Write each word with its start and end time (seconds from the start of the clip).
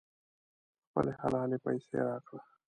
خپلې 0.87 1.11
حلالې 1.21 1.57
پیسې 1.65 1.97
راکړه. 2.09 2.41